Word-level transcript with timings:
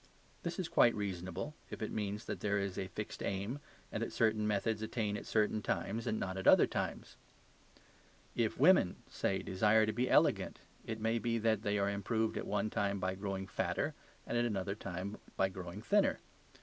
This 0.41 0.57
is 0.57 0.67
quite 0.67 0.95
reasonable, 0.95 1.53
if 1.69 1.79
it 1.83 1.91
means 1.91 2.25
that 2.25 2.39
there 2.39 2.57
is 2.57 2.75
a 2.75 2.87
fixed 2.87 3.21
aim, 3.21 3.59
and 3.91 4.01
that 4.01 4.11
certain 4.11 4.47
methods 4.47 4.81
attain 4.81 5.15
at 5.15 5.27
certain 5.27 5.61
times 5.61 6.07
and 6.07 6.19
not 6.19 6.37
at 6.37 6.47
other 6.47 6.65
times. 6.65 7.17
If 8.35 8.57
women, 8.59 8.95
say, 9.11 9.43
desire 9.43 9.85
to 9.85 9.93
be 9.93 10.09
elegant, 10.09 10.57
it 10.87 10.99
may 10.99 11.19
be 11.19 11.37
that 11.37 11.61
they 11.61 11.77
are 11.77 11.87
improved 11.91 12.35
at 12.35 12.47
one 12.47 12.71
time 12.71 12.97
by 12.99 13.13
growing 13.13 13.45
fatter 13.45 13.93
and 14.25 14.35
at 14.39 14.43
another 14.45 14.73
time 14.73 15.19
by 15.37 15.49
growing 15.49 15.83
thinner. 15.83 16.19